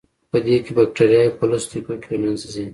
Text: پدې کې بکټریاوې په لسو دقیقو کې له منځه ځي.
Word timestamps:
پدې 0.31 0.55
کې 0.65 0.71
بکټریاوې 0.77 1.35
په 1.39 1.43
لسو 1.49 1.67
دقیقو 1.71 1.95
کې 2.01 2.07
له 2.11 2.17
منځه 2.21 2.47
ځي. 2.53 2.65